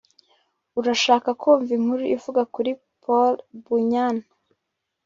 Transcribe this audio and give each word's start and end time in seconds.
urashaka 0.79 1.29
kumva 1.41 1.71
inkuru 1.77 2.03
ivuga 2.15 2.41
kuri 2.53 2.71
paul 3.03 3.35
bunyan 3.63 4.15